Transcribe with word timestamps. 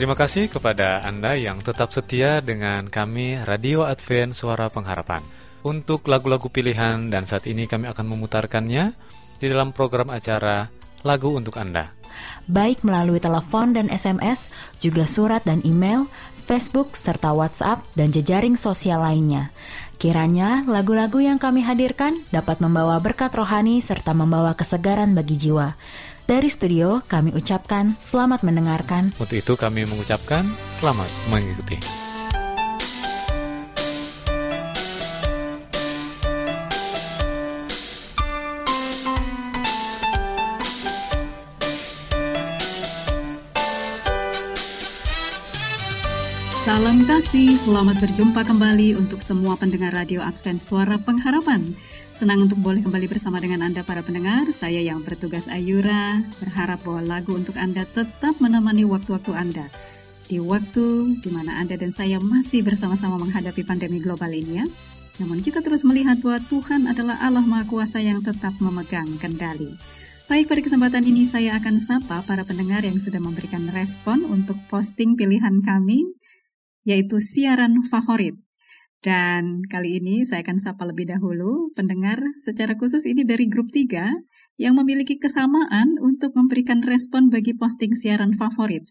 Terima 0.00 0.16
kasih 0.16 0.48
kepada 0.48 1.04
Anda 1.04 1.36
yang 1.36 1.60
tetap 1.60 1.92
setia 1.92 2.40
dengan 2.40 2.88
kami 2.88 3.36
Radio 3.44 3.84
Advent 3.84 4.32
Suara 4.32 4.72
Pengharapan. 4.72 5.20
Untuk 5.60 6.08
lagu-lagu 6.08 6.48
pilihan 6.48 7.12
dan 7.12 7.28
saat 7.28 7.44
ini 7.44 7.68
kami 7.68 7.84
akan 7.84 8.08
memutarkannya 8.08 8.96
di 9.36 9.46
dalam 9.52 9.76
program 9.76 10.08
acara 10.08 10.72
Lagu 11.04 11.36
untuk 11.36 11.60
Anda. 11.60 11.92
Baik 12.48 12.80
melalui 12.80 13.20
telepon 13.20 13.76
dan 13.76 13.92
SMS, 13.92 14.48
juga 14.80 15.04
surat 15.04 15.44
dan 15.44 15.60
email, 15.68 16.08
Facebook, 16.48 16.96
serta 16.96 17.36
WhatsApp 17.36 17.84
dan 17.92 18.08
jejaring 18.08 18.56
sosial 18.56 19.04
lainnya. 19.04 19.52
Kiranya 20.00 20.64
lagu-lagu 20.64 21.20
yang 21.20 21.36
kami 21.36 21.60
hadirkan 21.60 22.16
dapat 22.32 22.64
membawa 22.64 22.96
berkat 23.04 23.36
rohani 23.36 23.84
serta 23.84 24.16
membawa 24.16 24.56
kesegaran 24.56 25.12
bagi 25.12 25.36
jiwa. 25.36 25.76
Dari 26.30 26.46
studio 26.46 27.02
kami 27.10 27.34
ucapkan 27.34 27.90
selamat 27.98 28.46
mendengarkan. 28.46 29.10
Untuk 29.18 29.34
itu 29.34 29.58
kami 29.58 29.82
mengucapkan 29.82 30.46
selamat 30.78 31.10
mengikuti. 31.26 31.74
Salam 46.62 47.02
kasih, 47.10 47.58
selamat 47.58 47.98
berjumpa 47.98 48.46
kembali 48.46 48.94
untuk 48.94 49.18
semua 49.18 49.58
pendengar 49.58 49.90
radio 49.90 50.22
Advent 50.22 50.62
Suara 50.62 50.94
Pengharapan. 51.02 51.74
Senang 52.20 52.44
untuk 52.44 52.60
boleh 52.60 52.84
kembali 52.84 53.08
bersama 53.08 53.40
dengan 53.40 53.64
Anda 53.64 53.80
para 53.80 54.04
pendengar. 54.04 54.44
Saya 54.52 54.84
yang 54.84 55.00
bertugas 55.00 55.48
Ayura 55.48 56.20
berharap 56.36 56.84
bahwa 56.84 57.00
lagu 57.16 57.32
untuk 57.32 57.56
Anda 57.56 57.88
tetap 57.88 58.36
menemani 58.44 58.84
waktu-waktu 58.84 59.32
Anda. 59.32 59.64
Di 60.28 60.36
waktu 60.36 61.16
di 61.16 61.30
mana 61.32 61.64
Anda 61.64 61.80
dan 61.80 61.96
saya 61.96 62.20
masih 62.20 62.60
bersama-sama 62.60 63.16
menghadapi 63.16 63.64
pandemi 63.64 64.04
global 64.04 64.28
ini 64.36 64.60
ya. 64.60 64.68
Namun 65.16 65.40
kita 65.40 65.64
terus 65.64 65.80
melihat 65.80 66.20
bahwa 66.20 66.44
Tuhan 66.44 66.92
adalah 66.92 67.16
Allah 67.24 67.40
Maha 67.40 67.64
Kuasa 67.64 68.04
yang 68.04 68.20
tetap 68.20 68.52
memegang 68.60 69.08
kendali. 69.16 69.72
Baik, 70.28 70.44
pada 70.44 70.60
kesempatan 70.60 71.00
ini 71.08 71.24
saya 71.24 71.56
akan 71.56 71.80
sapa 71.80 72.20
para 72.28 72.44
pendengar 72.44 72.84
yang 72.84 73.00
sudah 73.00 73.16
memberikan 73.16 73.64
respon 73.72 74.28
untuk 74.28 74.60
posting 74.68 75.16
pilihan 75.16 75.64
kami, 75.64 76.04
yaitu 76.84 77.16
siaran 77.16 77.80
favorit. 77.88 78.36
Dan 79.00 79.64
kali 79.64 79.96
ini 79.96 80.28
saya 80.28 80.44
akan 80.44 80.60
sapa 80.60 80.84
lebih 80.84 81.08
dahulu 81.08 81.72
pendengar 81.72 82.20
secara 82.36 82.76
khusus 82.76 83.08
ini 83.08 83.24
dari 83.24 83.48
grup 83.48 83.72
3 83.72 84.12
yang 84.60 84.76
memiliki 84.76 85.16
kesamaan 85.16 85.96
untuk 86.04 86.36
memberikan 86.36 86.84
respon 86.84 87.32
bagi 87.32 87.56
posting 87.56 87.96
siaran 87.96 88.36
favorit. 88.36 88.84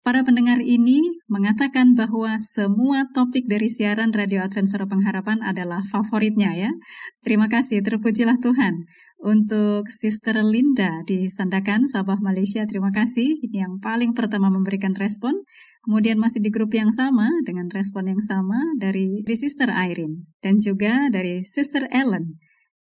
Para 0.00 0.24
pendengar 0.24 0.64
ini 0.64 1.20
mengatakan 1.28 1.92
bahwa 1.92 2.40
semua 2.40 3.04
topik 3.12 3.44
dari 3.44 3.68
siaran 3.68 4.16
Radio 4.16 4.40
Advent 4.40 4.72
Suara 4.72 4.88
Pengharapan 4.88 5.44
adalah 5.44 5.84
favoritnya 5.84 6.56
ya. 6.56 6.72
Terima 7.20 7.52
kasih, 7.52 7.84
terpujilah 7.84 8.40
Tuhan. 8.40 8.88
Untuk 9.20 9.92
Sister 9.92 10.40
Linda 10.40 11.04
di 11.04 11.28
Sandakan, 11.28 11.84
Sabah 11.84 12.16
Malaysia, 12.16 12.64
terima 12.64 12.88
kasih. 12.88 13.44
Yang 13.52 13.76
paling 13.84 14.16
pertama 14.16 14.48
memberikan 14.48 14.96
respon. 14.96 15.36
Kemudian 15.84 16.16
masih 16.16 16.40
di 16.40 16.48
grup 16.48 16.72
yang 16.72 16.96
sama, 16.96 17.28
dengan 17.44 17.68
respon 17.68 18.08
yang 18.08 18.24
sama 18.24 18.56
dari, 18.80 19.20
dari 19.20 19.36
Sister 19.36 19.68
Irene. 19.68 20.24
Dan 20.40 20.56
juga 20.56 21.12
dari 21.12 21.44
Sister 21.44 21.84
Ellen. 21.92 22.40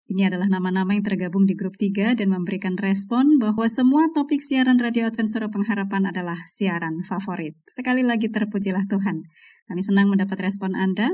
Ini 0.05 0.29
adalah 0.29 0.53
nama-nama 0.53 0.93
yang 0.93 1.01
tergabung 1.01 1.49
di 1.49 1.57
grup 1.57 1.81
3 1.81 2.13
dan 2.21 2.29
memberikan 2.29 2.77
respon 2.77 3.41
bahwa 3.41 3.65
semua 3.73 4.13
topik 4.13 4.45
siaran 4.45 4.77
Radio 4.77 5.09
Advent 5.09 5.33
Suara 5.33 5.49
Pengharapan 5.49 6.13
adalah 6.13 6.37
siaran 6.45 7.01
favorit. 7.09 7.57
Sekali 7.65 8.05
lagi 8.05 8.29
terpujilah 8.29 8.85
Tuhan. 8.85 9.25
Kami 9.65 9.81
senang 9.81 10.13
mendapat 10.13 10.45
respon 10.45 10.77
Anda 10.77 11.09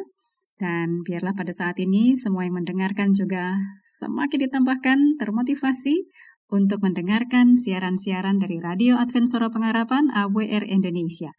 dan 0.59 1.07
biarlah 1.07 1.39
pada 1.39 1.55
saat 1.55 1.79
ini 1.79 2.19
semua 2.19 2.43
yang 2.43 2.59
mendengarkan 2.59 3.15
juga 3.15 3.55
semakin 3.87 4.51
ditambahkan 4.51 4.99
termotivasi 5.23 6.11
untuk 6.51 6.83
mendengarkan 6.83 7.55
siaran-siaran 7.55 8.43
dari 8.43 8.59
Radio 8.59 8.99
Advent 8.99 9.31
Suara 9.31 9.55
Pengharapan 9.55 10.11
AWR 10.11 10.67
Indonesia. 10.67 11.31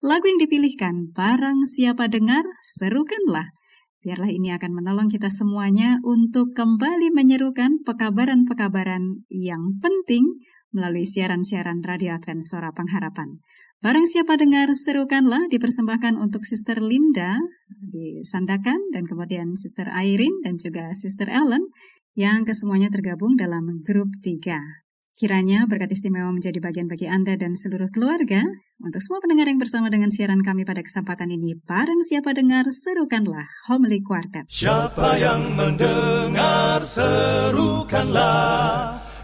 Lagu 0.00 0.30
yang 0.30 0.40
dipilihkan, 0.40 1.12
barang 1.12 1.66
siapa 1.68 2.06
dengar, 2.08 2.46
serukanlah. 2.62 3.52
Biarlah 4.00 4.32
ini 4.32 4.48
akan 4.56 4.72
menolong 4.80 5.12
kita 5.12 5.28
semuanya 5.28 6.00
untuk 6.00 6.56
kembali 6.56 7.12
menyerukan 7.12 7.84
pekabaran-pekabaran 7.84 9.28
yang 9.28 9.76
penting 9.76 10.40
melalui 10.72 11.04
siaran-siaran 11.04 11.84
Radio 11.84 12.16
Advent 12.16 12.40
Suara 12.48 12.72
Pengharapan. 12.72 13.44
Barang 13.84 14.08
siapa 14.08 14.40
dengar, 14.40 14.72
serukanlah 14.72 15.52
dipersembahkan 15.52 16.16
untuk 16.16 16.48
Sister 16.48 16.80
Linda 16.80 17.36
di 17.76 18.24
Sandakan 18.24 18.88
dan 18.88 19.04
kemudian 19.04 19.56
Sister 19.60 19.92
Irene 19.92 20.40
dan 20.48 20.56
juga 20.56 20.96
Sister 20.96 21.28
Ellen 21.28 21.68
yang 22.16 22.48
kesemuanya 22.48 22.88
tergabung 22.88 23.36
dalam 23.36 23.84
grup 23.84 24.08
3. 24.24 24.89
Kiranya 25.20 25.68
berkat 25.68 25.92
istimewa 25.92 26.32
menjadi 26.32 26.64
bagian 26.64 26.88
bagi 26.88 27.04
Anda 27.04 27.36
dan 27.36 27.52
seluruh 27.52 27.92
keluarga. 27.92 28.40
Untuk 28.80 29.04
semua 29.04 29.20
pendengar 29.20 29.52
yang 29.52 29.60
bersama 29.60 29.92
dengan 29.92 30.08
siaran 30.08 30.40
kami 30.40 30.64
pada 30.64 30.80
kesempatan 30.80 31.28
ini, 31.28 31.60
bareng 31.60 32.00
siapa 32.00 32.32
dengar, 32.32 32.64
serukanlah 32.72 33.44
Homily 33.68 34.00
Quartet. 34.00 34.48
Siapa 34.48 35.20
yang 35.20 35.52
mendengar, 35.52 36.80
serukanlah 36.88 38.32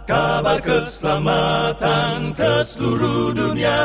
kabar 0.04 0.60
keselamatan 0.60 2.36
ke 2.36 2.60
seluruh 2.60 3.32
dunia. 3.32 3.80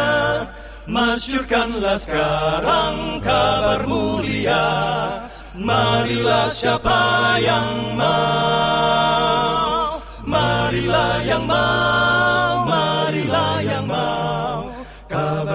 Masyurkanlah 0.91 1.95
sekarang 1.95 3.23
kabar 3.23 3.87
mulia. 3.87 4.67
Marilah 5.55 6.51
siapa 6.51 7.39
yang 7.39 7.95
mau 7.95 9.31
Marilah 10.31 11.27
yang 11.27 11.43
mau, 11.43 12.00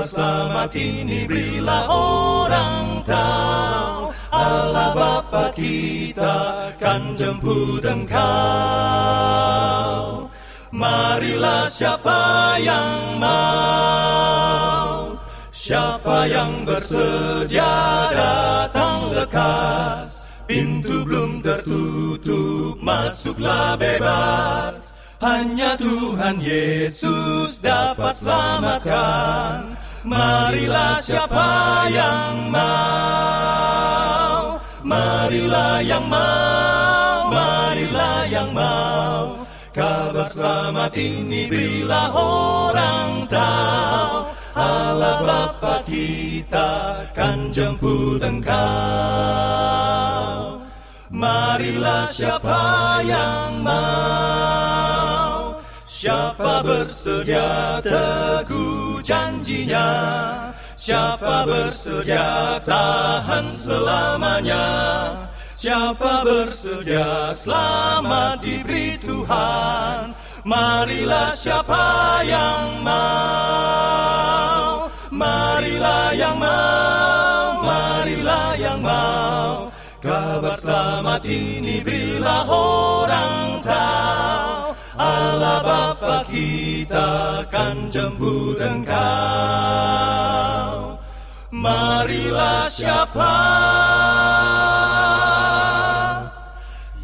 selamat 0.07 0.71
ini 0.79 1.27
berilah 1.27 1.91
orang 1.91 3.03
tahu 3.03 4.15
Allah 4.31 4.95
Bapa 4.95 5.51
kita 5.51 6.71
kan 6.79 7.19
jemput 7.19 7.83
engkau. 7.83 8.21
Marilah 10.77 11.73
siapa 11.73 12.55
yang 12.61 13.17
mau 13.17 13.97
Siapa 15.51 16.31
yang 16.31 16.63
bersedia 16.63 17.75
datang 18.15 19.11
lekas. 19.11 20.23
Pintu 20.47 21.03
belum 21.03 21.43
tertutup 21.43 22.79
Masuklah 22.79 23.75
bebas. 23.75 24.95
Hanya 25.19 25.75
Tuhan 25.81 26.39
Yesus 26.39 27.59
dapat 27.59 28.15
selamatkan 28.21 29.86
Marilah 30.07 31.03
siapa 31.03 31.51
yang 31.91 32.55
mau? 32.55 34.55
Marilah 34.87 35.83
yang 35.83 36.07
mau 36.07 37.27
Marilah 37.27 38.31
yang 38.31 38.55
mau. 38.55 39.43
Kabar 39.75 40.31
selamat 40.31 40.95
ini 40.95 41.51
berilah 41.51 42.15
orang 42.15 43.27
tahu. 43.27 44.31
Allah 44.57 45.21
Bapa 45.27 45.83
kita 45.85 47.03
kan 47.13 47.51
jemput 47.51 48.23
engkau. 48.23 48.55
Marilah 51.11 52.07
siapa 52.09 52.63
yang 53.03 53.67
mau? 53.67 55.59
Siapa 55.91 56.63
bersedia 56.63 57.83
teguh 57.83 58.86
janjinya 59.07 59.89
Siapa 60.77 61.49
bersedia 61.49 62.61
tahan 62.61 63.49
selamanya? 63.57 64.69
Siapa 65.57 66.21
bersedia 66.21 67.33
selamat 67.33 68.45
diberi 68.45 69.01
Tuhan? 69.01 70.13
Marilah 70.45 71.33
siapa 71.33 72.21
yang 72.29 72.85
mau? 72.85 74.93
Marilah 75.09 76.13
yang 76.13 76.37
mau 76.37 77.49
Marilah 77.67 78.49
yang 78.61 78.81
mau. 78.85 79.73
Kabar 80.05 80.55
selamat 80.61 81.25
ini 81.27 81.83
berilah 81.83 82.47
orang 82.47 83.59
tahu 83.65 83.96
Allah 84.97 85.61
Bapa 85.61 86.25
kita 86.33 87.45
kan 87.53 87.93
jemput 87.93 88.57
engkau. 88.57 88.97
Marilah 91.53 92.73
siapa 92.73 93.37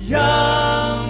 yang 0.01 1.05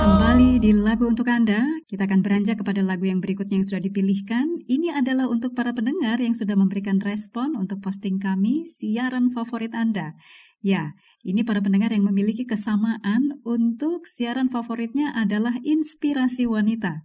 Kembali 0.00 0.60
di 0.60 0.76
lagu 0.76 1.08
untuk 1.08 1.24
Anda, 1.24 1.79
kita 1.90 2.06
akan 2.06 2.22
beranjak 2.22 2.62
kepada 2.62 2.86
lagu 2.86 3.10
yang 3.10 3.18
berikutnya 3.18 3.58
yang 3.58 3.66
sudah 3.66 3.82
dipilihkan. 3.82 4.62
Ini 4.70 4.94
adalah 4.94 5.26
untuk 5.26 5.58
para 5.58 5.74
pendengar 5.74 6.22
yang 6.22 6.38
sudah 6.38 6.54
memberikan 6.54 7.02
respon 7.02 7.58
untuk 7.58 7.82
posting 7.82 8.22
kami, 8.22 8.70
siaran 8.70 9.34
favorit 9.34 9.74
Anda. 9.74 10.14
Ya, 10.62 10.94
ini 11.26 11.42
para 11.42 11.58
pendengar 11.58 11.90
yang 11.90 12.06
memiliki 12.06 12.46
kesamaan 12.46 13.42
untuk 13.42 14.06
siaran 14.06 14.46
favoritnya 14.46 15.10
adalah 15.18 15.58
Inspirasi 15.66 16.46
Wanita. 16.46 17.02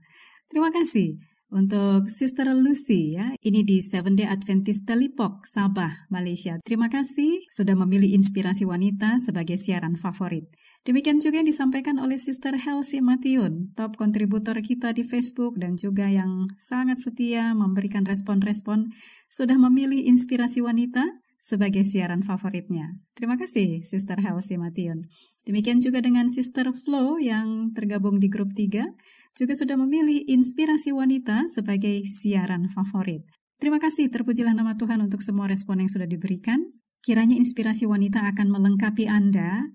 Terima 0.53 0.69
kasih 0.69 1.17
untuk 1.49 2.05
Sister 2.05 2.45
Lucy 2.53 3.17
ya. 3.17 3.33
Ini 3.41 3.65
di 3.65 3.81
Seven 3.81 4.13
Day 4.13 4.29
Adventist 4.29 4.85
Telipok, 4.85 5.49
Sabah, 5.49 6.05
Malaysia. 6.13 6.61
Terima 6.61 6.93
kasih 6.93 7.41
sudah 7.49 7.73
memilih 7.73 8.13
Inspirasi 8.13 8.69
Wanita 8.69 9.17
sebagai 9.17 9.57
siaran 9.57 9.97
favorit. 9.97 10.45
Demikian 10.85 11.17
juga 11.17 11.41
yang 11.41 11.49
disampaikan 11.49 11.97
oleh 11.97 12.21
Sister 12.21 12.53
Helsi 12.61 13.01
Matiun, 13.01 13.73
top 13.73 13.97
kontributor 13.97 14.53
kita 14.61 14.93
di 14.93 15.01
Facebook 15.01 15.57
dan 15.57 15.81
juga 15.81 16.05
yang 16.05 16.45
sangat 16.61 17.01
setia 17.01 17.57
memberikan 17.57 18.05
respon-respon 18.05 18.93
sudah 19.25 19.57
memilih 19.57 20.05
Inspirasi 20.05 20.61
Wanita 20.61 21.01
sebagai 21.41 21.81
siaran 21.81 22.21
favoritnya. 22.21 23.01
Terima 23.17 23.33
kasih 23.33 23.81
Sister 23.81 24.21
Helsi 24.21 24.61
Matiun. 24.61 25.09
Demikian 25.49 25.81
juga 25.81 26.05
dengan 26.05 26.29
Sister 26.29 26.69
Flo 26.69 27.17
yang 27.17 27.73
tergabung 27.73 28.21
di 28.21 28.29
grup 28.29 28.53
3 28.53 28.85
juga 29.33 29.53
sudah 29.57 29.81
memilih 29.81 30.21
Inspirasi 30.29 30.93
Wanita 30.93 31.49
sebagai 31.49 32.05
siaran 32.13 32.69
favorit. 32.69 33.25
Terima 33.57 33.81
kasih, 33.81 34.13
terpujilah 34.13 34.53
nama 34.53 34.77
Tuhan 34.77 35.01
untuk 35.01 35.25
semua 35.25 35.49
respon 35.49 35.81
yang 35.81 35.89
sudah 35.89 36.05
diberikan. 36.05 36.61
Kiranya 37.01 37.33
Inspirasi 37.41 37.89
Wanita 37.89 38.21
akan 38.21 38.53
melengkapi 38.53 39.09
Anda 39.09 39.65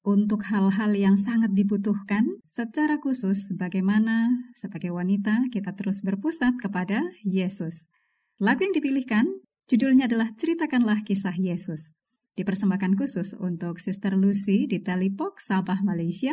untuk 0.00 0.48
hal-hal 0.48 0.96
yang 0.96 1.20
sangat 1.20 1.52
dibutuhkan, 1.52 2.40
secara 2.48 2.96
khusus 3.00 3.52
bagaimana 3.52 4.32
sebagai 4.56 4.96
wanita 4.96 5.48
kita 5.52 5.76
terus 5.76 6.00
berpusat 6.00 6.56
kepada 6.56 7.04
Yesus. 7.20 7.92
Lagu 8.40 8.64
yang 8.64 8.72
dipilihkan 8.72 9.28
judulnya 9.68 10.08
adalah 10.08 10.32
Ceritakanlah 10.32 11.04
Kisah 11.04 11.36
Yesus. 11.36 11.92
Dipersembahkan 12.32 12.96
khusus 12.96 13.36
untuk 13.36 13.76
Sister 13.76 14.16
Lucy 14.16 14.64
di 14.64 14.80
Telipok, 14.80 15.36
Sabah, 15.36 15.84
Malaysia, 15.84 16.32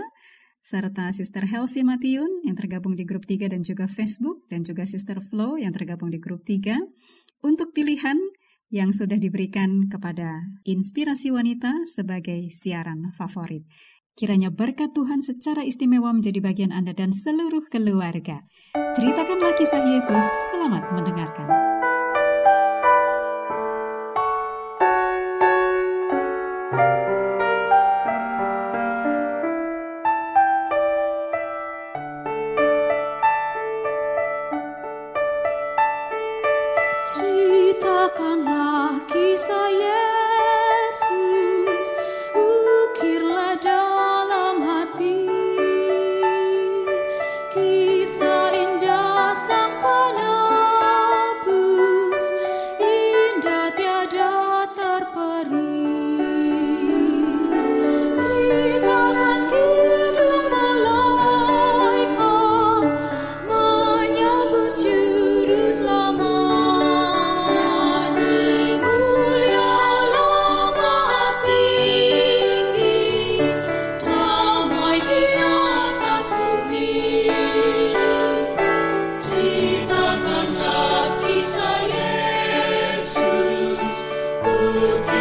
serta 0.64 1.12
Sister 1.12 1.44
Helsi 1.48 1.84
Matiun 1.84 2.48
yang 2.48 2.56
tergabung 2.56 2.96
di 2.96 3.04
grup 3.04 3.28
3 3.28 3.52
dan 3.52 3.64
juga 3.64 3.92
Facebook, 3.92 4.48
dan 4.48 4.64
juga 4.64 4.88
Sister 4.88 5.19
Flo 5.19 5.60
yang 5.60 5.75
tergabung 5.75 6.12
di 6.12 6.19
grup 6.19 6.48
3, 6.48 6.80
untuk 7.44 7.75
pilihan 7.75 8.16
yang 8.68 8.92
sudah 8.92 9.16
diberikan 9.16 9.88
kepada 9.88 10.44
Inspirasi 10.68 11.31
Wanita 11.31 11.88
sebagai 11.88 12.52
siaran 12.52 13.16
favorit. 13.16 13.64
Kiranya 14.18 14.50
berkat 14.50 14.98
Tuhan 14.98 15.22
secara 15.22 15.62
istimewa 15.62 16.10
menjadi 16.10 16.42
bagian 16.42 16.74
Anda 16.74 16.98
dan 16.98 17.14
seluruh 17.14 17.69
keluarga. 17.69 18.42
Ceritakanlah 18.98 19.54
kisah 19.62 19.84
Yesus, 19.86 20.25
selamat 20.50 20.90
mendengarkan. 20.98 21.76
Ceritakanlah 38.18 38.67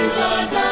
Shiva 0.07 0.66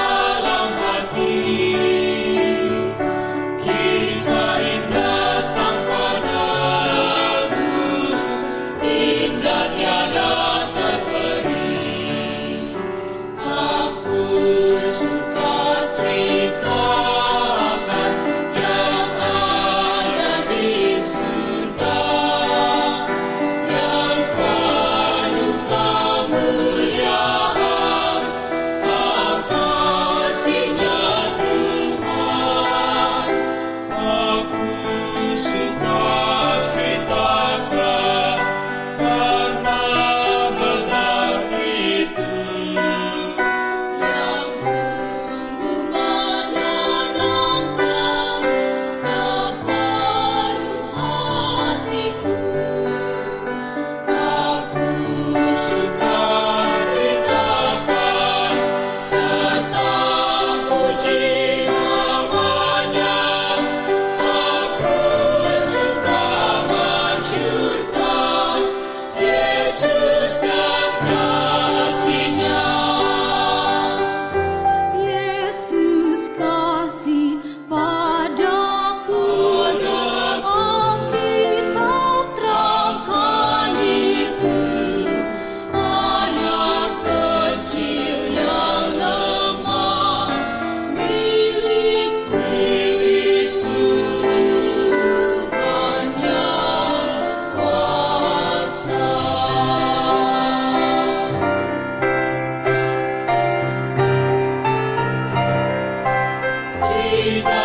Frida. 106.94 107.63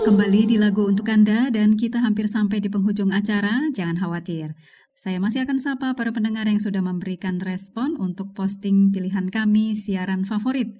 Kembali 0.00 0.48
di 0.48 0.56
lagu 0.56 0.88
untuk 0.88 1.04
Anda 1.12 1.52
dan 1.52 1.76
kita 1.76 2.00
hampir 2.00 2.24
sampai 2.24 2.64
di 2.64 2.72
penghujung 2.72 3.12
acara. 3.12 3.68
Jangan 3.68 4.00
khawatir. 4.00 4.56
Saya 4.96 5.20
masih 5.20 5.44
akan 5.44 5.60
sapa 5.60 5.92
para 5.92 6.08
pendengar 6.08 6.48
yang 6.48 6.56
sudah 6.56 6.80
memberikan 6.80 7.36
respon 7.36 8.00
untuk 8.00 8.32
posting 8.32 8.88
pilihan 8.88 9.28
kami 9.28 9.76
siaran 9.76 10.24
favorit. 10.24 10.72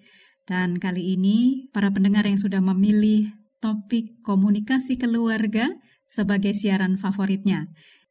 Dan 0.49 0.81
kali 0.81 1.21
ini 1.21 1.69
para 1.69 1.93
pendengar 1.93 2.25
yang 2.25 2.41
sudah 2.41 2.65
memilih 2.65 3.29
topik 3.61 4.25
komunikasi 4.25 4.97
keluarga 4.97 5.69
sebagai 6.09 6.57
siaran 6.57 6.97
favoritnya. 6.97 7.69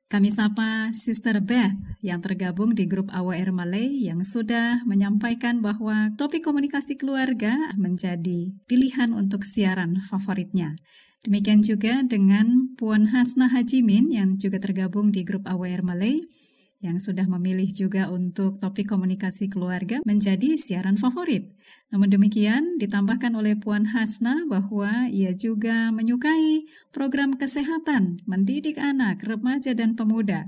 Kami 0.09 0.33
sapa 0.33 0.89
Sister 0.97 1.37
Beth 1.37 1.77
yang 2.01 2.17
tergabung 2.17 2.73
di 2.73 2.89
grup 2.89 3.13
AWR 3.13 3.53
Malay 3.53 4.09
yang 4.09 4.25
sudah 4.25 4.81
menyampaikan 4.89 5.61
bahwa 5.61 6.09
topik 6.17 6.41
komunikasi 6.41 6.97
keluarga 6.97 7.53
menjadi 7.77 8.57
pilihan 8.65 9.13
untuk 9.13 9.45
siaran 9.45 10.01
favoritnya. 10.01 10.73
Demikian 11.21 11.61
juga 11.61 12.01
dengan 12.01 12.73
Puan 12.73 13.13
Hasna 13.13 13.53
Hajimin 13.53 14.09
yang 14.09 14.41
juga 14.41 14.57
tergabung 14.57 15.13
di 15.13 15.21
grup 15.21 15.45
AWR 15.45 15.85
Malay 15.85 16.25
yang 16.79 16.95
sudah 16.95 17.27
memilih 17.27 17.67
juga 17.75 18.07
untuk 18.07 18.63
topik 18.63 18.87
komunikasi 18.87 19.51
keluarga 19.51 19.99
menjadi 20.07 20.55
siaran 20.55 20.95
favorit. 20.95 21.51
Namun 21.91 22.07
demikian, 22.07 22.79
ditambahkan 22.79 23.35
oleh 23.35 23.59
Puan 23.59 23.91
Hasna 23.91 24.47
bahwa 24.47 25.11
ia 25.11 25.35
juga 25.35 25.91
menyukai 25.91 26.63
program 26.95 27.35
kesehatan, 27.35 28.23
mendidik 28.23 28.79
anak, 28.79 29.19
remaja, 29.27 29.75
dan 29.75 29.99
pemuda. 29.99 30.47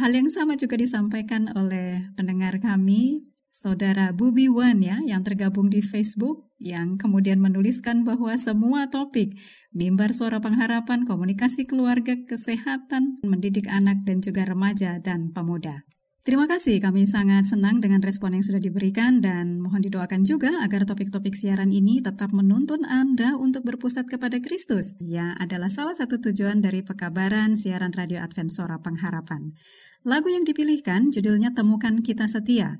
Hal 0.00 0.16
yang 0.16 0.32
sama 0.32 0.56
juga 0.56 0.80
disampaikan 0.80 1.52
oleh 1.52 2.08
pendengar 2.16 2.56
kami, 2.64 3.28
Saudara 3.52 4.14
Bubi 4.16 4.48
Wan 4.48 4.80
ya, 4.80 5.04
yang 5.04 5.20
tergabung 5.20 5.68
di 5.68 5.84
Facebook, 5.84 6.47
yang 6.58 6.98
kemudian 6.98 7.38
menuliskan 7.38 8.02
bahwa 8.02 8.34
semua 8.34 8.90
topik, 8.90 9.38
mimbar 9.70 10.10
suara 10.10 10.42
pengharapan, 10.42 11.06
komunikasi 11.06 11.70
keluarga, 11.70 12.18
kesehatan, 12.26 13.22
mendidik 13.22 13.70
anak, 13.70 14.02
dan 14.02 14.18
juga 14.18 14.46
remaja 14.46 14.98
dan 14.98 15.30
pemuda. 15.30 15.86
Terima 16.28 16.44
kasih, 16.44 16.76
kami 16.84 17.08
sangat 17.08 17.48
senang 17.48 17.80
dengan 17.80 18.04
respon 18.04 18.36
yang 18.36 18.44
sudah 18.44 18.60
diberikan 18.60 19.24
dan 19.24 19.64
mohon 19.64 19.80
didoakan 19.80 20.28
juga 20.28 20.60
agar 20.60 20.84
topik-topik 20.84 21.32
siaran 21.32 21.72
ini 21.72 22.04
tetap 22.04 22.36
menuntun 22.36 22.84
Anda 22.84 23.32
untuk 23.40 23.64
berpusat 23.64 24.12
kepada 24.12 24.36
Kristus. 24.36 24.92
Ya, 25.00 25.32
adalah 25.40 25.72
salah 25.72 25.96
satu 25.96 26.20
tujuan 26.20 26.60
dari 26.60 26.84
pekabaran 26.84 27.56
siaran 27.56 27.96
Radio 27.96 28.20
Advent 28.20 28.52
Suara 28.52 28.76
Pengharapan. 28.76 29.56
Lagu 30.04 30.28
yang 30.28 30.44
dipilihkan 30.44 31.08
judulnya 31.08 31.56
Temukan 31.56 32.04
Kita 32.04 32.28
Setia. 32.28 32.76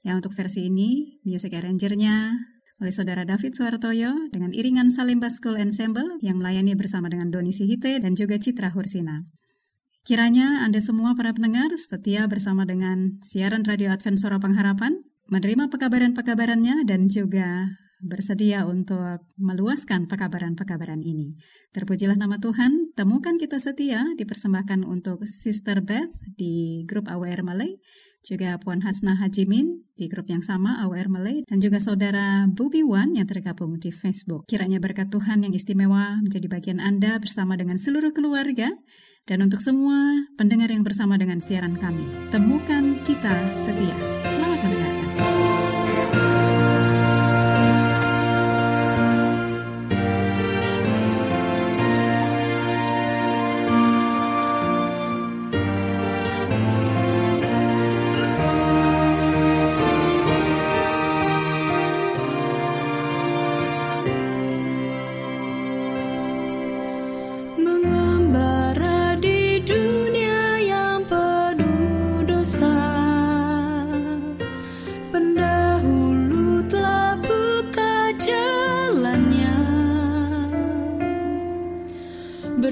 Yang 0.00 0.16
untuk 0.24 0.32
versi 0.32 0.72
ini, 0.72 1.20
music 1.28 1.52
arrangernya 1.52 2.55
oleh 2.76 2.92
saudara 2.92 3.24
David 3.24 3.56
Suartoyo 3.56 4.28
dengan 4.28 4.52
iringan 4.52 4.92
Salimba 4.92 5.32
School 5.32 5.56
Ensemble 5.56 6.20
yang 6.20 6.36
melayani 6.36 6.76
bersama 6.76 7.08
dengan 7.08 7.32
Doni 7.32 7.52
Sihite 7.52 7.96
dan 8.04 8.12
juga 8.12 8.36
Citra 8.36 8.68
Hursina. 8.76 9.24
Kiranya 10.06 10.62
Anda 10.62 10.78
semua 10.78 11.16
para 11.18 11.32
pendengar 11.34 11.72
setia 11.80 12.28
bersama 12.30 12.62
dengan 12.62 13.18
siaran 13.24 13.66
Radio 13.66 13.90
Advent 13.90 14.20
Suara 14.20 14.38
Pengharapan, 14.38 15.02
menerima 15.26 15.66
pekabaran-pekabarannya 15.72 16.86
dan 16.86 17.10
juga 17.10 17.74
bersedia 18.04 18.68
untuk 18.68 19.24
meluaskan 19.40 20.04
pekabaran-pekabaran 20.06 21.00
ini. 21.00 21.34
Terpujilah 21.72 22.14
nama 22.14 22.36
Tuhan, 22.36 22.92
temukan 22.94 23.40
kita 23.40 23.56
setia 23.56 24.04
dipersembahkan 24.14 24.84
untuk 24.84 25.24
Sister 25.24 25.80
Beth 25.80 26.12
di 26.36 26.84
grup 26.84 27.08
AWR 27.08 27.42
Malay, 27.42 27.80
juga 28.26 28.58
Puan 28.58 28.82
Hasna 28.82 29.14
Hajimin 29.14 29.86
di 29.94 30.10
grup 30.10 30.26
yang 30.26 30.42
sama 30.42 30.82
AWR 30.82 31.06
Malay 31.06 31.46
dan 31.46 31.62
juga 31.62 31.78
saudara 31.78 32.50
Bubi 32.50 32.82
Wan 32.82 33.14
yang 33.14 33.30
tergabung 33.30 33.78
di 33.78 33.94
Facebook. 33.94 34.50
Kiranya 34.50 34.82
berkat 34.82 35.14
Tuhan 35.14 35.46
yang 35.46 35.54
istimewa 35.54 36.18
menjadi 36.18 36.50
bagian 36.50 36.82
Anda 36.82 37.22
bersama 37.22 37.54
dengan 37.54 37.78
seluruh 37.78 38.10
keluarga 38.10 38.74
dan 39.30 39.38
untuk 39.46 39.62
semua 39.62 40.26
pendengar 40.34 40.70
yang 40.74 40.82
bersama 40.82 41.14
dengan 41.14 41.38
siaran 41.38 41.78
kami. 41.78 42.06
Temukan 42.34 42.98
kita 43.06 43.54
setia. 43.54 43.94
Selamat 44.26 44.58
mendengarkan. 44.66 44.85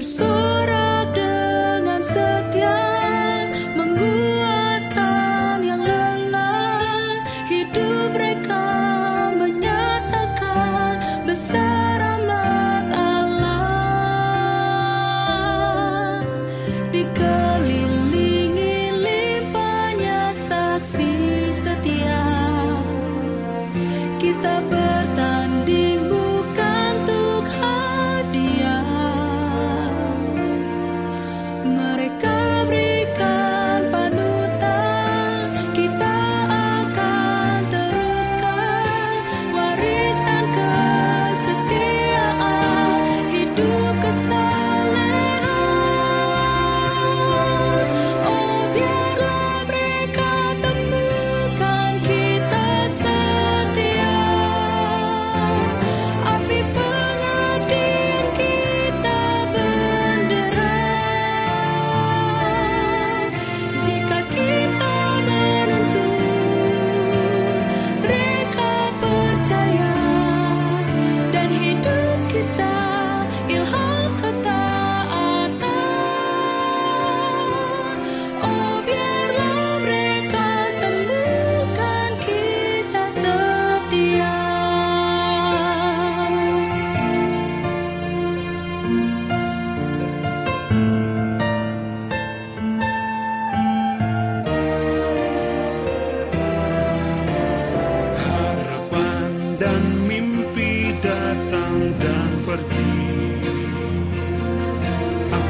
so 0.05 0.44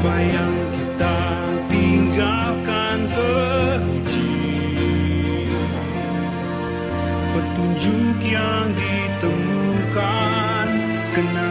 Apa 0.06 0.22
yang 0.22 0.54
kita 0.70 1.18
tinggalkan 1.66 3.10
teruji 3.10 4.38
Petunjuk 7.34 8.14
yang 8.22 8.70
ditemukan 8.78 10.66
Kenangan 11.10 11.45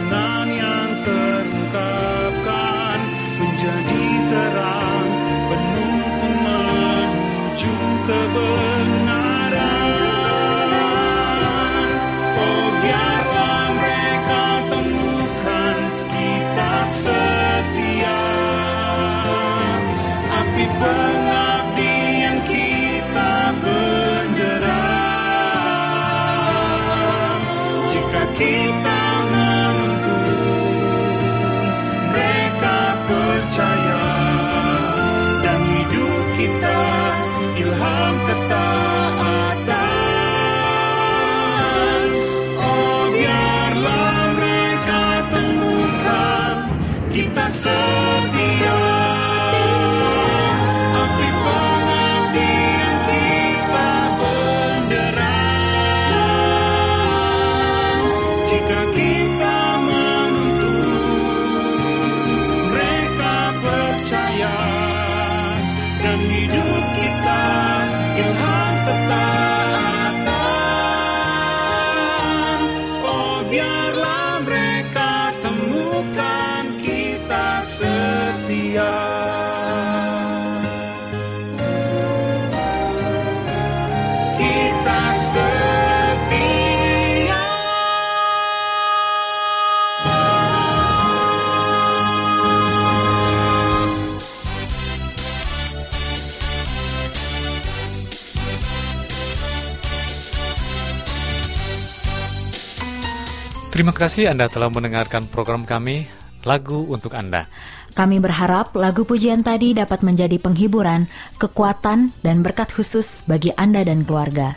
Terima 103.76 103.92
kasih 103.92 104.32
Anda 104.32 104.48
telah 104.48 104.72
mendengarkan 104.72 105.28
program 105.28 105.68
kami 105.68 106.08
Lagu 106.48 106.88
untuk 106.88 107.12
Anda. 107.12 107.44
Kami 107.92 108.24
berharap 108.24 108.72
lagu 108.72 109.04
pujian 109.04 109.44
tadi 109.44 109.76
dapat 109.76 110.00
menjadi 110.00 110.40
penghiburan, 110.40 111.04
kekuatan, 111.36 112.08
dan 112.24 112.40
berkat 112.40 112.72
khusus 112.72 113.20
bagi 113.28 113.52
Anda 113.52 113.84
dan 113.84 114.08
keluarga. 114.08 114.56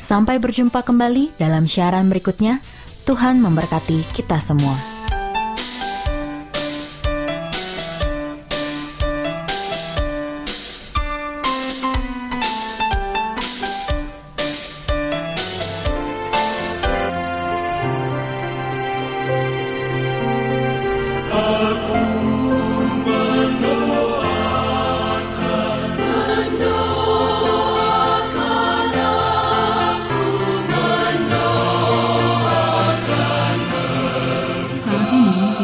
Sampai 0.00 0.40
berjumpa 0.40 0.80
kembali 0.80 1.36
dalam 1.36 1.68
siaran 1.68 2.08
berikutnya. 2.08 2.56
Tuhan 3.04 3.44
memberkati 3.44 4.00
kita 4.16 4.40
semua. 4.40 4.93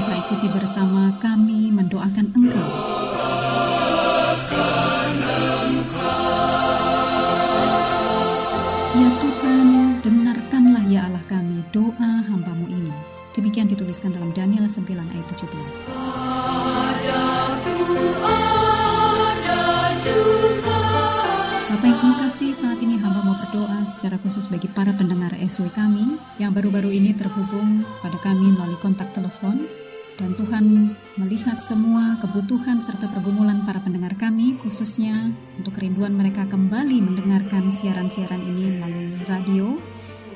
Kita 0.01 0.17
ikuti 0.17 0.49
bersama 0.49 1.13
kami 1.21 1.69
mendoakan 1.69 2.33
engkau. 2.33 2.69
Ya 8.97 9.09
Tuhan, 9.21 9.69
dengarkanlah 10.01 10.85
ya 10.89 11.05
Allah 11.05 11.21
kami 11.29 11.61
doa 11.69 12.25
hambamu 12.33 12.65
ini. 12.73 12.97
Demikian 13.37 13.69
dituliskan 13.69 14.17
dalam 14.17 14.33
Daniel 14.33 14.65
9 14.65 14.89
ayat 14.89 15.27
17. 15.37 15.85
Bapak 21.71 21.85
yang 21.85 22.17
kasih, 22.25 22.57
saat 22.57 22.81
ini 22.81 22.97
hamba 22.97 23.21
mau 23.21 23.37
berdoa 23.37 23.85
secara 23.85 24.17
khusus 24.25 24.49
bagi 24.49 24.65
para 24.73 24.97
pendengar 24.97 25.37
SW 25.37 25.69
kami 25.69 26.17
yang 26.41 26.57
baru-baru 26.57 26.89
ini 26.89 27.13
terhubung 27.13 27.85
pada 28.01 28.17
kami 28.25 28.57
melalui 28.57 28.81
kontak 28.81 29.13
telepon 29.13 29.80
dan 30.21 30.37
Tuhan 30.37 30.93
melihat 31.17 31.57
semua 31.65 32.21
kebutuhan 32.21 32.77
serta 32.77 33.09
pergumulan 33.09 33.65
para 33.65 33.81
pendengar 33.81 34.13
kami 34.21 34.61
khususnya 34.61 35.33
untuk 35.57 35.81
kerinduan 35.81 36.13
mereka 36.13 36.45
kembali 36.45 37.01
mendengarkan 37.01 37.73
siaran-siaran 37.73 38.45
ini 38.45 38.77
melalui 38.77 39.17
radio 39.25 39.81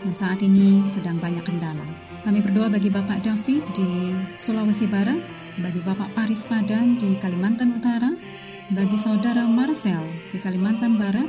yang 0.01 0.17
saat 0.17 0.41
ini 0.41 0.89
sedang 0.89 1.21
banyak 1.21 1.45
kendala. 1.45 1.85
Kami 2.25 2.41
berdoa 2.41 2.73
bagi 2.73 2.89
Bapak 2.89 3.21
David 3.29 3.61
di 3.77 4.17
Sulawesi 4.41 4.89
Barat, 4.89 5.21
bagi 5.61 5.85
Bapak 5.85 6.17
Paris 6.17 6.49
Padan 6.49 6.97
di 6.97 7.21
Kalimantan 7.21 7.77
Utara, 7.77 8.09
bagi 8.73 8.97
Saudara 8.97 9.45
Marcel 9.45 10.01
di 10.33 10.41
Kalimantan 10.41 10.97
Barat, 10.97 11.29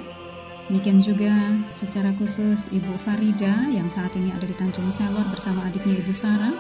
demikian 0.71 1.03
juga 1.03 1.59
secara 1.75 2.15
khusus 2.15 2.71
Ibu 2.71 2.95
Farida 2.95 3.67
yang 3.67 3.91
saat 3.91 4.15
ini 4.15 4.31
ada 4.31 4.47
di 4.47 4.55
Tanjung 4.55 4.87
Selor 4.87 5.27
bersama 5.27 5.67
adiknya 5.67 5.99
Ibu 5.99 6.15
Sarah, 6.15 6.55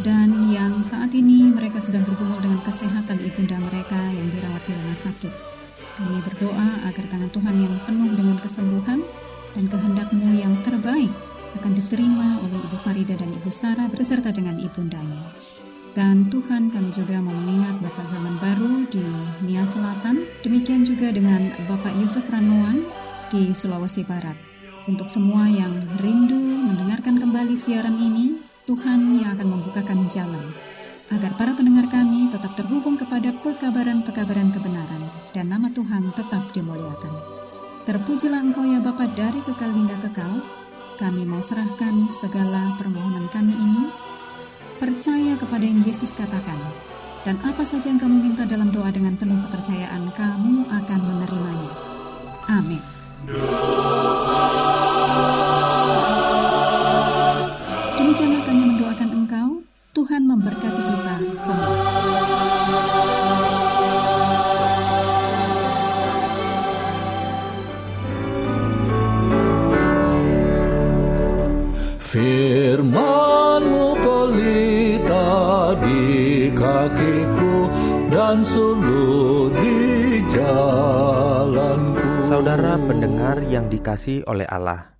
dan 0.00 0.48
yang 0.48 0.80
saat 0.80 1.12
ini 1.12 1.52
mereka 1.52 1.76
sedang 1.76 2.08
bergumul 2.08 2.40
dengan 2.40 2.60
kesehatan 2.64 3.20
ibunda 3.20 3.60
mereka 3.60 3.98
yang 3.98 4.28
dirawat 4.32 4.62
di 4.64 4.72
rumah 4.72 4.96
sakit. 4.96 5.32
Kami 6.00 6.24
berdoa 6.24 6.88
agar 6.88 7.04
tangan 7.12 7.28
Tuhan 7.28 7.56
yang 7.60 7.74
penuh 7.84 8.10
dengan 8.16 8.40
kesembuhan 8.40 9.04
dan 9.52 9.64
kehendakmu 9.68 10.28
yang 10.40 10.56
terbaik 10.64 11.12
akan 11.60 11.72
diterima 11.76 12.40
oleh 12.40 12.60
Ibu 12.70 12.78
Farida 12.80 13.18
dan 13.18 13.34
Ibu 13.34 13.50
Sarah 13.52 13.92
beserta 13.92 14.32
dengan 14.32 14.56
ibundanya. 14.62 15.36
Dan 15.90 16.30
Tuhan 16.30 16.70
kami 16.70 16.94
juga 16.94 17.18
mau 17.18 17.34
mengingat 17.34 17.82
Bapak 17.82 18.06
Zaman 18.06 18.38
Baru 18.38 18.86
di 18.86 19.02
Nia 19.42 19.66
Selatan, 19.66 20.22
demikian 20.46 20.86
juga 20.86 21.10
dengan 21.10 21.50
Bapak 21.66 21.90
Yusuf 21.98 22.30
Ranoan 22.30 22.86
di 23.28 23.50
Sulawesi 23.50 24.06
Barat. 24.06 24.38
Untuk 24.86 25.10
semua 25.10 25.50
yang 25.50 25.74
rindu 25.98 26.38
mendengarkan 26.38 27.18
kembali 27.18 27.58
siaran 27.58 27.98
ini, 27.98 28.49
Tuhan 28.70 29.18
yang 29.18 29.34
akan 29.34 29.58
membukakan 29.58 30.06
jalan 30.06 30.46
agar 31.10 31.34
para 31.34 31.50
pendengar 31.58 31.90
kami 31.90 32.30
tetap 32.30 32.54
terhubung 32.54 32.94
kepada 32.94 33.34
pekabaran-pekabaran 33.42 34.54
kebenaran 34.54 35.10
dan 35.34 35.50
nama 35.50 35.66
Tuhan 35.74 36.14
tetap 36.14 36.54
dimuliakan. 36.54 37.10
Terpujilah 37.82 38.38
Engkau 38.38 38.62
ya 38.62 38.78
Bapa 38.78 39.10
dari 39.10 39.42
kekal 39.42 39.74
hingga 39.74 39.98
kekal. 40.06 40.46
Kami 41.02 41.26
mau 41.26 41.42
serahkan 41.42 42.14
segala 42.14 42.78
permohonan 42.78 43.26
kami 43.34 43.58
ini 43.58 43.90
percaya 44.78 45.34
kepada 45.34 45.66
yang 45.66 45.82
Yesus 45.82 46.14
katakan. 46.14 46.62
Dan 47.26 47.42
apa 47.42 47.66
saja 47.66 47.90
yang 47.90 47.98
kamu 47.98 48.22
minta 48.22 48.46
dalam 48.46 48.70
doa 48.70 48.94
dengan 48.94 49.18
penuh 49.18 49.42
kepercayaan, 49.50 50.14
kamu 50.14 50.70
akan 50.70 51.00
menerimanya. 51.10 51.72
Amin. 52.46 52.99
Dikasih 83.80 84.28
oleh 84.28 84.44
Allah, 84.44 84.92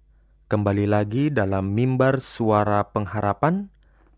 kembali 0.49 0.89
lagi 0.89 1.29
dalam 1.29 1.77
mimbar 1.77 2.17
suara 2.25 2.81
pengharapan 2.89 3.69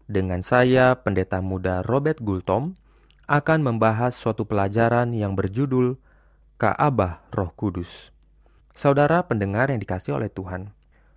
dengan 0.07 0.47
saya 0.47 0.95
Pendeta 1.03 1.43
Muda 1.43 1.83
Robert 1.83 2.23
Gultom 2.23 2.79
akan 3.27 3.59
membahas 3.59 4.15
suatu 4.15 4.47
pelajaran 4.47 5.19
yang 5.19 5.35
berjudul 5.35 5.99
Kaabah 6.63 7.27
Roh 7.35 7.51
Kudus. 7.59 8.15
Saudara 8.71 9.27
pendengar 9.27 9.67
yang 9.67 9.83
dikasih 9.83 10.15
oleh 10.15 10.31
Tuhan, 10.31 10.71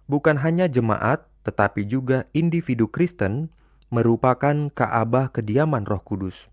bukan 0.10 0.42
hanya 0.42 0.66
jemaat 0.66 1.30
tetapi 1.46 1.86
juga 1.86 2.26
individu 2.34 2.90
Kristen 2.90 3.54
merupakan 3.94 4.74
Kaabah 4.74 5.30
kediaman 5.30 5.86
Roh 5.86 6.02
Kudus. 6.02 6.50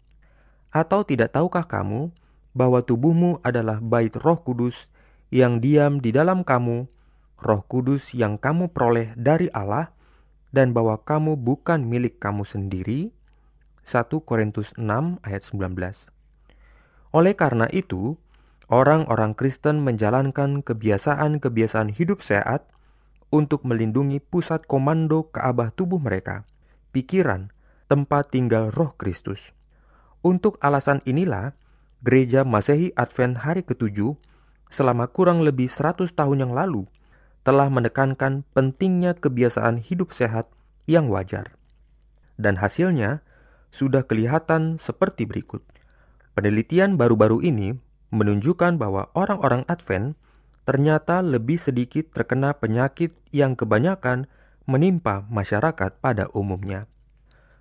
Atau 0.68 1.08
tidak 1.08 1.32
tahukah 1.32 1.64
kamu 1.64 2.12
bahwa 2.52 2.84
tubuhmu 2.84 3.40
adalah 3.40 3.80
bait 3.80 4.12
Roh 4.12 4.44
Kudus 4.44 4.91
yang 5.32 5.64
diam 5.64 6.04
di 6.04 6.12
dalam 6.12 6.44
kamu, 6.44 6.92
Roh 7.40 7.62
Kudus 7.64 8.12
yang 8.12 8.36
kamu 8.36 8.68
peroleh 8.76 9.16
dari 9.16 9.48
Allah, 9.56 9.96
dan 10.52 10.76
bahwa 10.76 11.00
kamu 11.00 11.40
bukan 11.40 11.88
milik 11.88 12.20
kamu 12.20 12.44
sendiri. 12.44 13.16
1 13.82 14.12
Korintus 14.22 14.76
6 14.76 15.18
ayat 15.24 15.42
19. 15.42 16.12
Oleh 17.16 17.34
karena 17.34 17.66
itu, 17.72 18.20
orang-orang 18.68 19.32
Kristen 19.32 19.80
menjalankan 19.80 20.60
kebiasaan-kebiasaan 20.60 21.90
hidup 21.90 22.20
sehat 22.20 22.68
untuk 23.32 23.64
melindungi 23.64 24.20
pusat 24.20 24.68
komando 24.68 25.32
keabah 25.32 25.72
tubuh 25.72 25.98
mereka, 25.98 26.44
pikiran, 26.92 27.50
tempat 27.88 28.28
tinggal 28.30 28.68
roh 28.68 28.92
Kristus. 29.00 29.56
Untuk 30.20 30.60
alasan 30.60 31.00
inilah, 31.08 31.56
gereja 32.04 32.44
Masehi 32.44 32.92
Advent 32.94 33.42
hari 33.42 33.64
ketujuh 33.64 34.14
selama 34.72 35.12
kurang 35.12 35.44
lebih 35.44 35.68
100 35.68 36.16
tahun 36.16 36.48
yang 36.48 36.52
lalu 36.56 36.88
telah 37.44 37.68
menekankan 37.68 38.48
pentingnya 38.56 39.12
kebiasaan 39.12 39.84
hidup 39.84 40.16
sehat 40.16 40.48
yang 40.88 41.12
wajar. 41.12 41.52
Dan 42.40 42.56
hasilnya 42.56 43.20
sudah 43.68 44.08
kelihatan 44.08 44.80
seperti 44.80 45.28
berikut. 45.28 45.60
Penelitian 46.32 46.96
baru-baru 46.96 47.44
ini 47.44 47.76
menunjukkan 48.08 48.80
bahwa 48.80 49.12
orang-orang 49.12 49.68
Advent 49.68 50.16
ternyata 50.64 51.20
lebih 51.20 51.60
sedikit 51.60 52.08
terkena 52.16 52.56
penyakit 52.56 53.12
yang 53.34 53.52
kebanyakan 53.52 54.30
menimpa 54.64 55.26
masyarakat 55.28 56.00
pada 56.00 56.32
umumnya. 56.32 56.88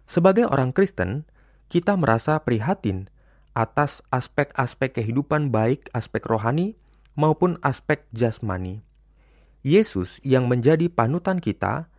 Sebagai 0.07 0.47
orang 0.47 0.71
Kristen, 0.71 1.27
kita 1.67 1.97
merasa 1.97 2.39
prihatin 2.43 3.11
atas 3.51 3.99
aspek-aspek 4.15 4.95
kehidupan 4.95 5.51
baik 5.51 5.91
aspek 5.91 6.23
rohani 6.23 6.79
maupun 7.15 7.59
aspek 7.61 8.05
jasmani. 8.15 8.83
Yesus 9.61 10.17
yang 10.25 10.49
menjadi 10.49 10.89
panutan 10.89 11.37
kita 11.37 11.91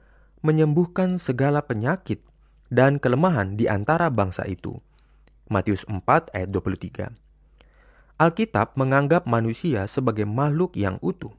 menyembuhkan 0.42 1.22
segala 1.22 1.62
penyakit 1.62 2.20
dan 2.72 2.98
kelemahan 2.98 3.54
di 3.54 3.70
antara 3.70 4.10
bangsa 4.10 4.42
itu. 4.48 4.82
Matius 5.46 5.86
4 5.86 6.32
ayat 6.34 6.48
23. 6.50 7.12
Alkitab 8.18 8.74
menganggap 8.74 9.28
manusia 9.28 9.86
sebagai 9.86 10.24
makhluk 10.24 10.74
yang 10.74 10.96
utuh. 11.04 11.34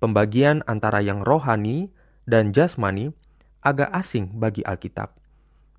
Pembagian 0.00 0.64
antara 0.64 1.04
yang 1.04 1.22
rohani 1.22 1.90
dan 2.26 2.50
jasmani 2.50 3.14
agak 3.62 3.90
asing 3.90 4.30
bagi 4.38 4.62
Alkitab. 4.62 5.14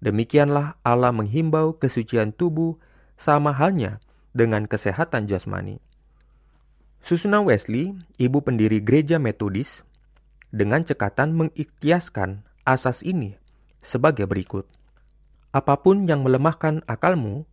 Demikianlah 0.04 0.78
Allah 0.86 1.10
menghimbau 1.16 1.80
kesucian 1.80 2.36
tubuh 2.36 2.78
sama 3.18 3.50
halnya 3.56 3.98
dengan 4.36 4.70
kesehatan 4.70 5.26
jasmani. 5.26 5.82
Susuna 7.08 7.40
Wesley, 7.40 7.96
ibu 8.20 8.44
pendiri 8.44 8.84
gereja 8.84 9.16
Metodis, 9.16 9.88
dengan 10.52 10.84
cekatan 10.84 11.32
mengikhtiaskan 11.40 12.44
asas 12.68 13.00
ini 13.00 13.40
sebagai 13.80 14.28
berikut. 14.28 14.68
Apa 15.56 15.80
pun 15.80 16.04
yang 16.04 16.28
melemahkan 16.28 16.84
akalmu, 16.84 17.48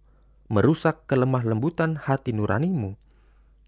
merusak 0.51 1.07
kelemah 1.07 1.47
lembutan 1.47 1.95
hati 1.95 2.35
nuranimu, 2.35 2.99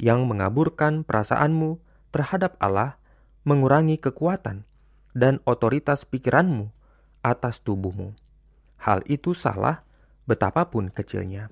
yang 0.03 0.27
mengaburkan 0.27 1.07
perasaanmu 1.07 1.79
terhadap 2.11 2.59
Allah, 2.59 2.99
mengurangi 3.47 4.03
kekuatan 4.03 4.67
dan 5.15 5.39
otoritas 5.47 6.03
pikiranmu 6.03 6.67
atas 7.23 7.63
tubuhmu. 7.63 8.11
Hal 8.83 9.07
itu 9.07 9.39
salah 9.39 9.87
betapapun 10.27 10.91
kecilnya. 10.91 11.47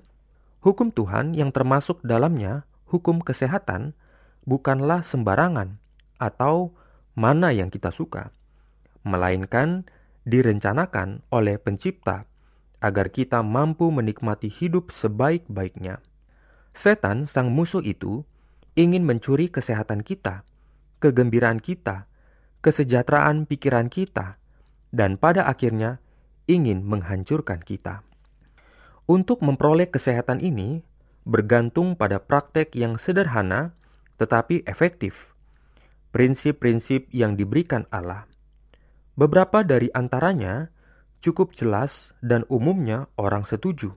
Hukum 0.59 0.91
Tuhan 0.91 1.39
yang 1.39 1.55
termasuk 1.55 2.03
dalamnya 2.03 2.67
hukum 2.91 3.23
kesehatan 3.23 3.95
bukanlah 4.45 5.01
sembarangan 5.01 5.81
atau 6.21 6.71
mana 7.17 7.51
yang 7.51 7.73
kita 7.73 7.89
suka, 7.91 8.31
melainkan 9.03 9.89
direncanakan 10.25 11.21
oleh 11.29 11.61
Pencipta 11.61 12.25
agar 12.81 13.09
kita 13.09 13.41
mampu 13.41 13.89
menikmati 13.89 14.49
hidup 14.49 14.93
sebaik-baiknya. 14.93 16.01
Setan, 16.75 17.25
sang 17.25 17.49
musuh 17.49 17.81
itu, 17.81 18.27
ingin 18.77 19.07
mencuri 19.07 19.47
kesehatan 19.49 20.03
kita, 20.05 20.43
kegembiraan 20.99 21.63
kita, 21.63 22.05
kesejahteraan 22.61 23.47
pikiran 23.47 23.87
kita, 23.87 24.37
dan 24.91 25.15
pada 25.15 25.47
akhirnya 25.47 26.03
ingin 26.45 26.83
menghancurkan 26.85 27.63
kita. 27.63 28.05
Untuk 29.05 29.45
memperoleh 29.45 29.89
kesehatan 29.89 30.41
ini 30.41 30.81
bergantung 31.25 31.93
pada 31.97 32.21
praktek 32.21 32.73
yang 32.73 32.97
sederhana 32.97 33.73
tetapi 34.17 34.63
efektif. 34.67 35.35
Prinsip-prinsip 36.15 37.11
yang 37.11 37.35
diberikan 37.35 37.83
Allah. 37.91 38.27
Beberapa 39.15 39.63
dari 39.63 39.91
antaranya 39.91 40.71
cukup 41.19 41.55
jelas 41.55 42.15
dan 42.23 42.43
umumnya 42.47 43.07
orang 43.15 43.43
setuju. 43.43 43.95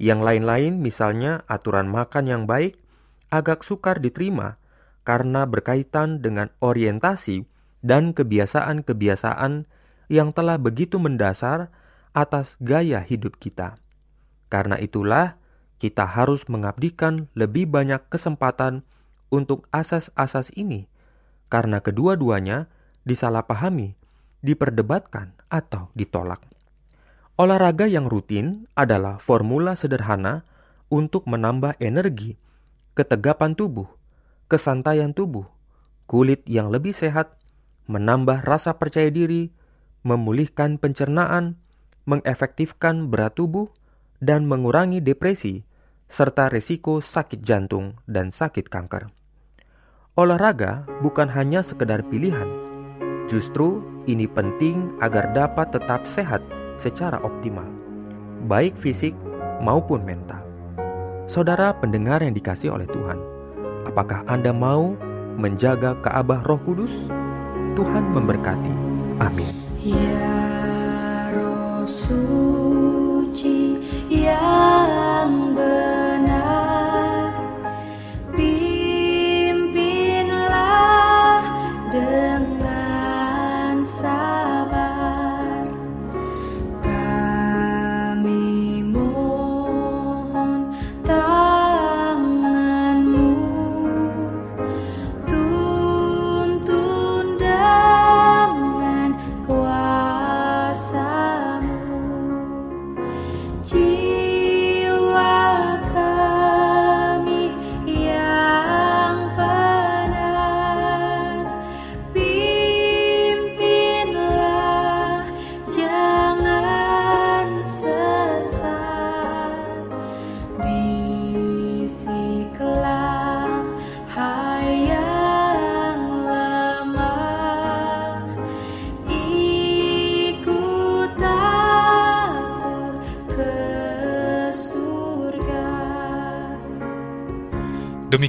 Yang 0.00 0.20
lain-lain 0.24 0.80
misalnya 0.80 1.46
aturan 1.46 1.88
makan 1.88 2.24
yang 2.26 2.42
baik 2.44 2.80
agak 3.32 3.64
sukar 3.64 4.02
diterima 4.02 4.60
karena 5.06 5.48
berkaitan 5.48 6.20
dengan 6.20 6.52
orientasi 6.60 7.48
dan 7.82 8.14
kebiasaan-kebiasaan 8.14 9.66
yang 10.12 10.30
telah 10.36 10.60
begitu 10.60 11.00
mendasar 11.00 11.72
atas 12.12 12.60
gaya 12.60 13.00
hidup 13.00 13.40
kita. 13.40 13.80
Karena 14.52 14.76
itulah 14.76 15.40
kita 15.82 16.06
harus 16.06 16.46
mengabdikan 16.46 17.26
lebih 17.34 17.66
banyak 17.66 18.06
kesempatan 18.12 18.86
untuk 19.32 19.64
asas-asas 19.72 20.52
ini, 20.52 20.84
karena 21.48 21.80
kedua-duanya 21.80 22.68
disalahpahami 23.08 23.96
diperdebatkan, 24.42 25.32
atau 25.46 25.88
ditolak. 25.94 26.42
Olahraga 27.38 27.86
yang 27.88 28.10
rutin 28.10 28.68
adalah 28.76 29.16
formula 29.22 29.78
sederhana 29.78 30.44
untuk 30.92 31.24
menambah 31.24 31.78
energi, 31.80 32.36
ketegapan 32.92 33.56
tubuh, 33.56 33.88
kesantaian 34.50 35.16
tubuh, 35.16 35.48
kulit 36.10 36.44
yang 36.44 36.68
lebih 36.68 36.92
sehat, 36.92 37.38
menambah 37.88 38.44
rasa 38.44 38.76
percaya 38.76 39.08
diri, 39.08 39.48
memulihkan 40.04 40.76
pencernaan, 40.76 41.56
mengefektifkan 42.04 43.08
berat 43.08 43.38
tubuh, 43.38 43.72
dan 44.20 44.44
mengurangi 44.44 45.00
depresi, 45.00 45.64
serta 46.12 46.52
risiko 46.52 47.00
sakit 47.00 47.40
jantung 47.40 47.96
dan 48.04 48.28
sakit 48.28 48.68
kanker. 48.68 49.08
Olahraga 50.12 50.84
bukan 51.00 51.24
hanya 51.24 51.64
sekedar 51.64 52.04
pilihan, 52.12 52.44
justru 53.32 53.80
ini 54.04 54.28
penting 54.28 54.92
agar 55.00 55.32
dapat 55.32 55.72
tetap 55.72 56.04
sehat 56.04 56.44
secara 56.76 57.16
optimal, 57.24 57.64
baik 58.44 58.76
fisik 58.76 59.16
maupun 59.64 60.04
mental. 60.04 60.44
Saudara 61.24 61.72
pendengar 61.72 62.20
yang 62.20 62.36
dikasih 62.36 62.76
oleh 62.76 62.84
Tuhan, 62.92 63.16
apakah 63.88 64.20
Anda 64.28 64.52
mau 64.52 64.92
menjaga 65.40 65.96
keabah 66.04 66.44
Roh 66.44 66.60
Kudus? 66.60 66.92
Tuhan 67.72 68.12
memberkati. 68.12 68.72
Amin. 69.16 69.64
Ya 69.80 71.32
Roh 71.32 71.88